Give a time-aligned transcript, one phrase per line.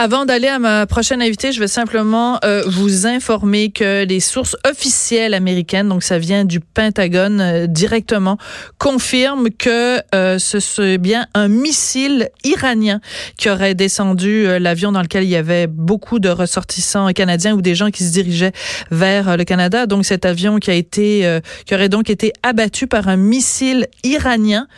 [0.00, 4.56] Avant d'aller à ma prochaine invitée, je vais simplement euh, vous informer que les sources
[4.64, 8.38] officielles américaines, donc ça vient du Pentagone euh, directement,
[8.78, 13.00] confirment que euh, ce c'est bien un missile iranien
[13.38, 17.74] qui aurait descendu l'avion dans lequel il y avait beaucoup de ressortissants canadiens ou des
[17.74, 18.52] gens qui se dirigeaient
[18.92, 19.86] vers le Canada.
[19.86, 24.68] Donc cet avion qui a été, qui aurait donc été abattu par un missile iranien.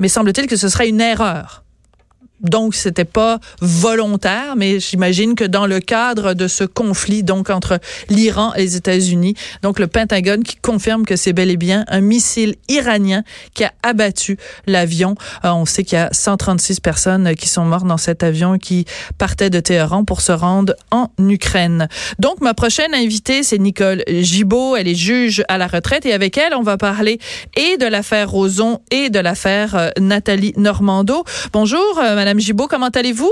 [0.00, 1.62] Mais semble-t-il que ce serait une erreur.
[2.40, 7.80] Donc, c'était pas volontaire, mais j'imagine que dans le cadre de ce conflit, donc entre
[8.08, 12.00] l'Iran et les États-Unis, donc le Pentagone qui confirme que c'est bel et bien un
[12.00, 13.22] missile iranien
[13.54, 15.14] qui a abattu l'avion.
[15.44, 18.84] Euh, on sait qu'il y a 136 personnes qui sont mortes dans cet avion qui
[19.18, 21.88] partait de Téhéran pour se rendre en Ukraine.
[22.18, 24.76] Donc, ma prochaine invitée, c'est Nicole Gibault.
[24.76, 27.18] Elle est juge à la retraite et avec elle, on va parler
[27.56, 31.24] et de l'affaire Roson et de l'affaire euh, Nathalie Normando.
[31.52, 33.30] Bonjour, euh, Madame Gibault, comment allez-vous?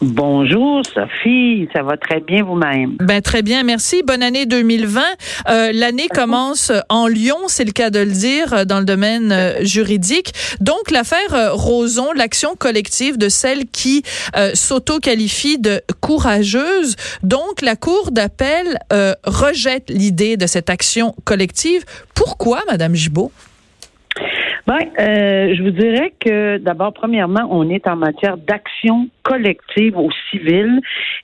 [0.00, 2.94] Bonjour Sophie, ça va très bien vous-même?
[3.00, 4.04] Ben très bien, merci.
[4.04, 5.02] Bonne année 2020.
[5.48, 9.64] Euh, l'année commence en Lyon, c'est le cas de le dire dans le domaine euh,
[9.64, 10.32] juridique.
[10.60, 14.04] Donc l'affaire euh, Roson, l'action collective de celle qui
[14.54, 16.94] s'auto-qualifie de courageuse.
[17.24, 18.78] Donc la cour d'appel
[19.24, 21.84] rejette l'idée de cette action collective.
[22.14, 23.32] Pourquoi, Madame Gibault?
[24.66, 30.08] Ben, euh, je vous dirais que d'abord, premièrement, on est en matière d'action collective au
[30.30, 30.80] civil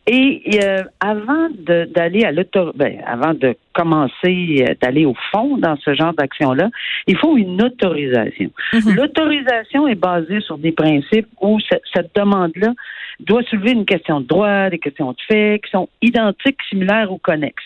[0.06, 5.76] et euh, avant d'aller à l'autorité, ben, avant de commencer euh, d'aller au fond dans
[5.76, 6.68] ce genre d'action-là,
[7.06, 8.50] il faut une autorisation.
[8.74, 8.94] Mhm.
[8.94, 11.58] L'autorisation est basée sur des principes où
[11.94, 12.74] cette demande-là
[13.20, 17.16] doit soulever une question de droit, des questions de fait qui sont identiques, similaires ou
[17.16, 17.64] connexes.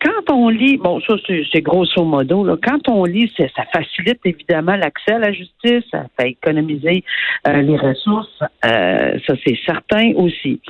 [0.00, 4.76] Quand on lit, bon, ça c'est grosso modo, là, quand on lit, ça facilite évidemment
[4.76, 7.02] l'accès à la justice, ça fait économiser
[7.48, 10.60] euh, les ressources, euh, ça c'est certain aussi.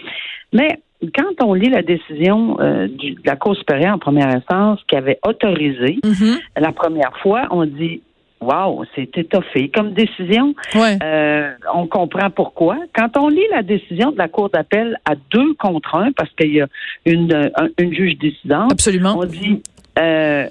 [0.53, 0.81] Mais
[1.15, 5.19] quand on lit la décision euh, de la Cour supérieure en première instance qui avait
[5.27, 6.39] autorisé mm-hmm.
[6.57, 8.01] la première fois, on dit
[8.41, 10.55] Wow, c'est étoffé comme décision.
[10.77, 12.77] Euh, on comprend pourquoi.
[12.95, 16.55] Quand on lit la décision de la Cour d'appel à deux contre un, parce qu'il
[16.55, 16.67] y a
[17.05, 19.17] une, une juge décidante, Absolument.
[19.19, 19.63] on dit
[19.99, 20.49] euh,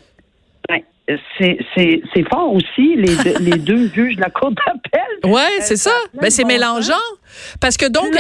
[0.68, 0.82] ben,
[1.38, 5.02] c'est fort aussi, les, deux, les deux juges de la Cour d'appel.
[5.24, 5.92] Oui, c'est ça.
[6.14, 6.94] Ben, c'est mélangeant.
[7.60, 8.14] Parce que donc,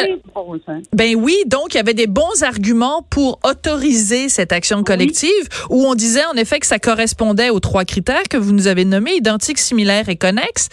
[0.93, 5.31] ben oui, donc il y avait des bons arguments pour autoriser cette action collective
[5.69, 8.85] où on disait en effet que ça correspondait aux trois critères que vous nous avez
[8.85, 10.69] nommés, identiques, similaires et connexes.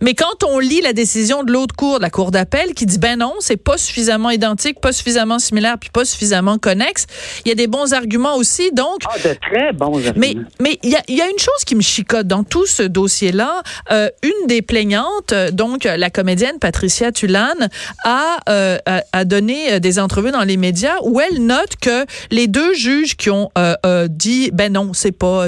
[0.00, 2.98] Mais quand on lit la décision de l'autre cour, de la cour d'appel, qui dit
[2.98, 7.06] ben non, c'est pas suffisamment identique, pas suffisamment similaire, puis pas suffisamment connexe,
[7.44, 8.70] il y a des bons arguments aussi.
[8.72, 10.12] Donc, ah, de très bons arguments.
[10.16, 12.82] Mais mais il y a, y a, une chose qui me chicote dans tout ce
[12.82, 13.62] dossier-là.
[13.90, 17.61] Euh, une des plaignantes, donc la comédienne Patricia Tulane,
[18.48, 22.46] euh, a, a, donné euh, des entrevues dans les médias où elle note que les
[22.46, 25.46] deux juges qui ont euh, dit ben non, c'est pas,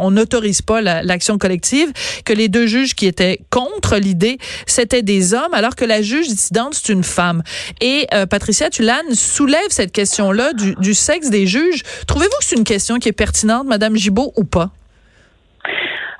[0.00, 1.92] on n'autorise pas l'action collective,
[2.24, 6.28] que les deux juges qui étaient contre l'idée, c'était des hommes, alors que la juge
[6.28, 7.42] dissidente c'est une femme.
[7.80, 11.82] Et Patricia Tulane soulève cette question-là du, du sexe des juges.
[12.06, 14.70] Trouvez-vous que c'est une question qui est pertinente, Madame Gibault, ou pas?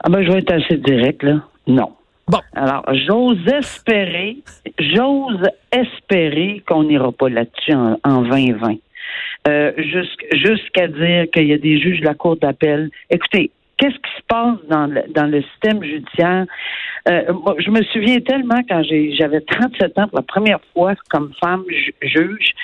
[0.05, 1.43] Ah ben, je vais être assez direct, là.
[1.67, 1.93] Non.
[2.29, 2.41] Bon.
[2.55, 4.37] Alors, j'ose espérer,
[4.79, 8.77] j'ose espérer qu'on n'ira pas là-dessus en, 2020.
[9.47, 9.73] Euh,
[10.33, 12.91] jusqu'à dire qu'il y a des juges de la Cour d'appel.
[13.09, 16.45] Écoutez, qu'est-ce qui se passe dans le, dans le système judiciaire?
[17.09, 21.65] Euh, je me souviens tellement quand j'avais 37 ans pour la première fois comme femme
[22.03, 22.55] juge,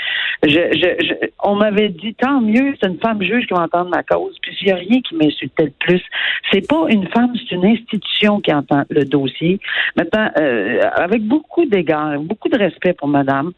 [0.47, 4.37] je, on m'avait dit tant mieux, c'est une femme juge qui va entendre ma cause.
[4.43, 6.03] Puis il n'y a rien qui m'insultait le plus.
[6.53, 9.61] C'est pas une femme, c'est une institution qui entend le dossier.
[9.97, 13.53] Maintenant, euh, avec beaucoup d'égards, beaucoup de respect pour Madame,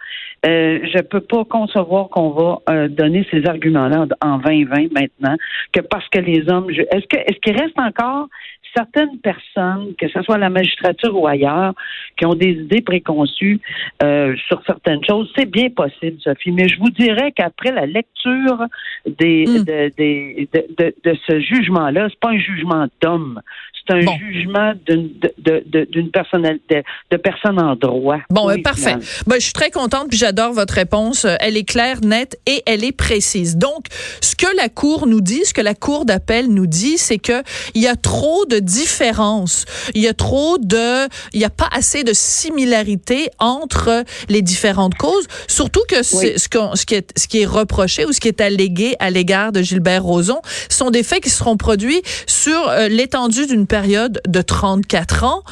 [0.47, 5.37] euh, je peux pas concevoir qu'on va euh, donner ces arguments-là en 2020 maintenant
[5.73, 8.29] que parce que les hommes, est-ce que est-ce qu'il reste encore
[8.75, 11.75] certaines personnes, que ce soit la magistrature ou ailleurs,
[12.17, 13.61] qui ont des idées préconçues
[14.03, 15.31] euh, sur certaines choses.
[15.37, 18.65] C'est bien possible, Sophie, mais je vous dirais qu'après la lecture
[19.07, 23.41] des, de, de, de, ce jugement-là, c'est pas un jugement d'homme,
[23.89, 28.19] c'est un jugement d'une d'une personnalité de personne en droit.
[28.31, 28.97] Bon, euh, parfait.
[29.27, 31.27] Ben, je suis très contente puis j'adore votre réponse.
[31.41, 33.57] Elle est claire, nette et elle est précise.
[33.57, 33.87] Donc,
[34.21, 37.43] ce que la cour nous dit, ce que la cour d'appel nous dit, c'est que
[37.75, 39.65] il y a trop de différences.
[39.95, 44.95] Il y a trop de, il y a pas assez de similarité entre les différentes
[44.95, 45.27] causes.
[45.49, 48.95] Surtout que ce, ce, qui est, ce qui est reproché ou ce qui est allégué
[48.99, 53.67] à l'égard de Gilbert Rozon sont des faits qui seront produits sur euh, l'étendue d'une
[53.81, 55.43] période de 34 ans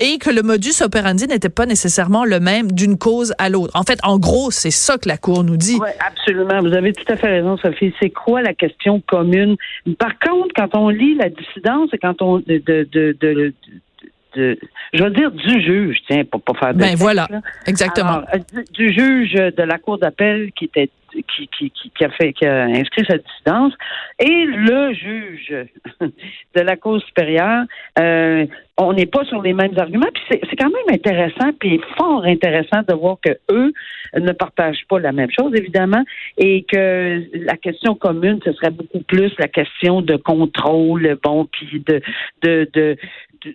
[0.00, 3.72] et que le modus operandi n'était pas nécessairement le même d'une cause à l'autre.
[3.76, 5.76] En fait, en gros, c'est ça que la Cour nous dit.
[5.78, 6.62] Oui, absolument.
[6.62, 7.92] Vous avez tout à fait raison, Sophie.
[8.00, 9.56] C'est quoi la question commune?
[9.98, 14.58] Par contre, quand on lit la dissidence et quand on de, de, de, de
[14.94, 17.28] je veux dire du juge, tiens, pour pas faire de Ben voilà,
[17.66, 18.22] exactement.
[18.34, 20.90] Euh, du, juge de la cour d'appel qui était
[21.22, 23.72] qui, qui, qui, a fait qui a inscrit sa dissidence
[24.18, 25.54] et le juge
[26.00, 27.64] de la Cour supérieure,
[27.98, 28.46] euh,
[28.76, 30.08] on n'est pas sur les mêmes arguments.
[30.12, 33.72] Puis c'est quand même intéressant, puis fort intéressant de voir que eux
[34.16, 36.02] ne partagent pas la même chose, évidemment,
[36.38, 41.82] et que la question commune, ce serait beaucoup plus la question de contrôle, bon, puis
[41.86, 42.00] de,
[42.42, 42.96] de, de,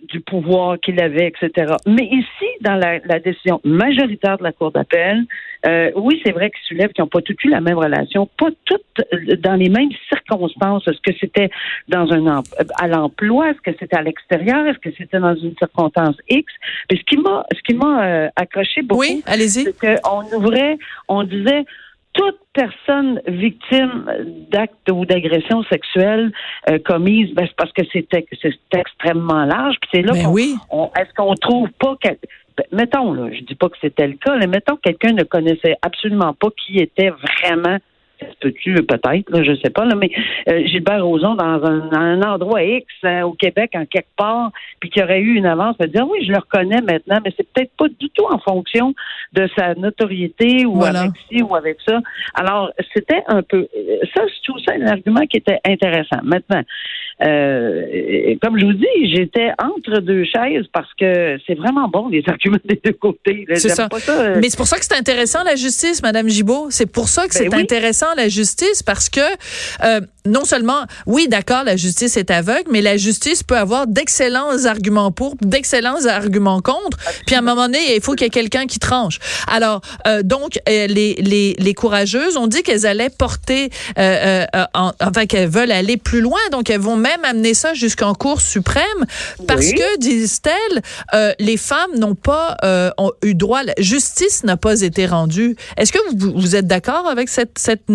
[0.08, 1.74] du pouvoir qu'il avait, etc.
[1.86, 5.24] Mais ici, dans la, décision majoritaire de la Cour d'appel,
[5.66, 8.48] euh, oui, c'est vrai qu'ils soulèvent qu'ils n'ont pas toutes eu la même relation, pas
[8.64, 8.80] toutes
[9.40, 10.86] dans les mêmes circonstances.
[10.88, 11.50] Est-ce que c'était
[11.88, 12.42] dans un
[12.78, 16.52] à l'emploi, est-ce que c'était à l'extérieur, est-ce que c'était dans une circonstance X?
[16.90, 21.24] Mais ce qui m'a ce qui m'a euh, accroché beaucoup, oui, c'est qu'on ouvrait, on
[21.24, 21.64] disait
[22.12, 24.10] toute personne victime
[24.50, 26.32] d'actes ou d'agressions sexuelles
[26.68, 28.08] euh, commises, ben, c'est parce que c'est
[28.72, 29.76] extrêmement large.
[29.80, 30.56] Puis c'est là ben oui.
[30.98, 31.96] est-ce qu'on trouve pas
[32.72, 35.76] mettons là, je dis pas que c'était le cas, mais mettons que quelqu'un ne connaissait
[35.82, 37.78] absolument pas qui était vraiment
[38.40, 40.10] peux-tu peut-être, je sais pas, là, mais
[40.48, 44.50] euh, Gilbert Rozon dans un, endroit X euh, au Québec, en quelque part,
[44.80, 47.46] puis qui aurait eu une avance, va dire oui, je le reconnais maintenant, mais c'est
[47.52, 48.94] peut-être pas du tout en fonction
[49.32, 52.00] de sa notoriété ou avec ci ou avec ça.
[52.34, 53.68] Alors, c'était un peu
[54.14, 56.18] ça, c'est tout ça un argument qui était intéressant.
[56.22, 56.62] Maintenant,
[57.22, 62.22] euh, comme je vous dis, j'étais entre deux chaises parce que c'est vraiment bon les
[62.26, 63.44] arguments des deux côtés.
[63.54, 63.88] C'est ça.
[64.40, 66.68] Mais c'est pour ça que c'est intéressant la justice, Madame Gibault.
[66.70, 69.20] C'est pour ça que ben c'est intéressant la justice parce que
[69.82, 74.64] euh, non seulement, oui, d'accord, la justice est aveugle, mais la justice peut avoir d'excellents
[74.66, 76.98] arguments pour, d'excellents arguments contre.
[77.26, 79.18] Puis à un moment donné, il faut qu'il y ait quelqu'un qui tranche.
[79.46, 85.26] Alors, euh, donc, euh, les, les, les courageuses ont dit qu'elles allaient porter, euh, enfin,
[85.26, 86.40] qu'elles veulent aller plus loin.
[86.52, 88.84] Donc, elles vont même amener ça jusqu'en Cour suprême
[89.46, 92.56] parce que, disent-elles, les femmes n'ont pas
[92.98, 95.56] ont eu droit, la justice n'a pas été rendue.
[95.76, 97.88] Est-ce que vous, vous êtes d'accord avec cette, cette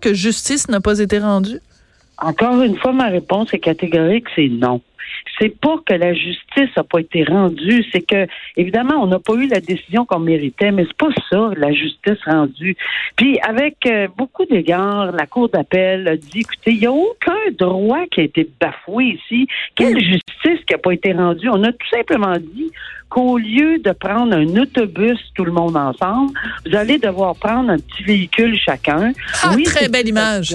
[0.00, 1.60] que justice n'a pas été rendue?
[2.18, 4.80] Encore une fois, ma réponse est catégorique, c'est non.
[5.38, 8.26] C'est pas que la justice n'a pas été rendue, c'est que
[8.56, 12.18] évidemment on n'a pas eu la décision qu'on méritait, mais c'est pas ça la justice
[12.24, 12.76] rendue.
[13.16, 17.34] Puis avec euh, beaucoup d'égards, la cour d'appel a dit écoutez, il n'y a aucun
[17.58, 19.46] droit qui a été bafoué ici.
[19.74, 21.48] Quelle justice qui n'a pas été rendue?
[21.50, 22.72] On a tout simplement dit
[23.08, 26.32] qu'au lieu de prendre un autobus tout le monde ensemble,
[26.64, 29.12] vous allez devoir prendre un petit véhicule chacun.
[29.42, 30.54] Ah, oui, très belle image.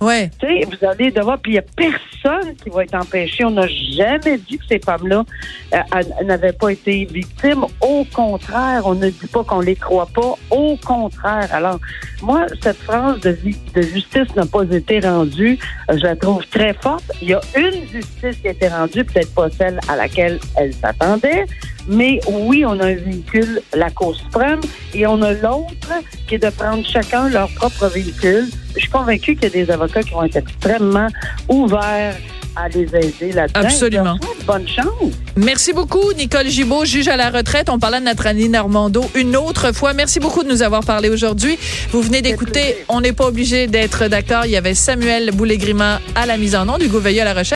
[0.00, 0.30] Ouais.
[0.38, 3.44] Tu sais, vous allez devoir, puis il n'y a personne qui va être empêché.
[3.44, 5.24] On n'a jamais dit que ces femmes-là
[5.74, 7.64] euh, n'avaient pas été victimes.
[7.82, 10.34] Au contraire, on ne dit pas qu'on les croit pas.
[10.50, 11.48] Au contraire.
[11.52, 11.78] Alors,
[12.22, 13.36] moi, cette phrase de,
[13.74, 15.58] de justice n'a pas été rendue,
[15.90, 17.04] euh, je la trouve très forte.
[17.20, 20.72] Il y a une justice qui a été rendue, peut-être pas celle à laquelle elle
[20.72, 21.44] s'attendait,
[21.90, 24.60] mais oui, on a un véhicule, la Cour suprême,
[24.94, 25.92] et on a l'autre
[26.26, 28.48] qui est de prendre chacun leur propre véhicule.
[28.74, 31.08] Je suis convaincue qu'il y a des avocats qui vont être extrêmement
[31.48, 32.16] ouverts
[32.56, 33.60] à les aider là-dedans.
[33.60, 34.18] Absolument.
[34.46, 35.12] Bonne chance.
[35.36, 37.68] Merci beaucoup, Nicole Gibault, juge à la retraite.
[37.70, 39.92] On parlait de notre Annie Normando une autre fois.
[39.94, 41.58] Merci beaucoup de nous avoir parlé aujourd'hui.
[41.90, 44.44] Vous venez d'écouter On n'est pas obligé d'être d'accord.
[44.44, 47.48] Il y avait Samuel Boulay-Grima à la mise en nom, du Veilleux à la recherche.